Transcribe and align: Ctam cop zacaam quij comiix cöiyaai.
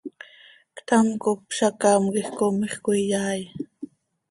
Ctam 0.77 1.07
cop 1.21 1.41
zacaam 1.57 2.03
quij 2.11 2.29
comiix 2.37 2.75
cöiyaai. 2.83 3.41